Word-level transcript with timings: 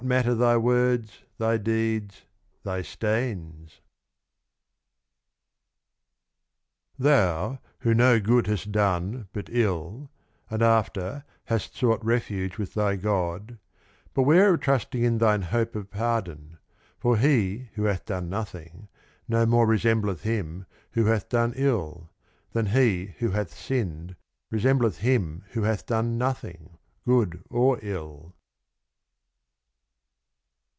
(3^^) 0.01 0.07
THE 0.09 0.59
RUBAIYAT 0.59 1.03
OF 1.45 1.63
KHAIYAM 2.97 3.69
Thou, 6.97 7.59
who 7.81 7.93
no 7.93 8.19
Good 8.19 8.47
hast 8.47 8.71
done, 8.71 9.27
but 9.31 9.47
111; 9.49 10.09
and, 10.49 10.63
after, 10.63 11.23
hast 11.43 11.75
sought 11.75 12.03
Refuge 12.03 12.57
with 12.57 12.73
thy 12.73 12.95
God; 12.95 13.59
beware 14.15 14.55
of 14.55 14.61
trusting 14.61 15.03
in 15.03 15.19
thine 15.19 15.43
Hope 15.43 15.75
of 15.75 15.91
Pardon— 15.91 16.57
for 16.99 17.17
he, 17.17 17.69
who 17.75 17.83
hath 17.83 18.03
done 18.05 18.27
Nothing, 18.27 18.87
no 19.27 19.45
more 19.45 19.67
resembleth 19.67 20.21
him, 20.21 20.65
who 20.93 21.05
hath 21.05 21.29
done 21.29 21.51
111; 21.51 22.09
than 22.53 22.65
he, 22.75 23.13
who 23.19 23.29
hath 23.29 23.53
sinned, 23.53 24.15
resembleth 24.51 24.97
him 24.97 25.43
who 25.51 25.61
hath 25.61 25.85
done 25.85 26.17
Nothing, 26.17 26.79
Good 27.05 27.43
or 27.51 27.73
111. 27.77 28.33